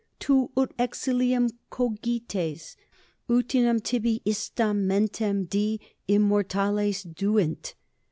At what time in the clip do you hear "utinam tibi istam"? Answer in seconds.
3.29-4.87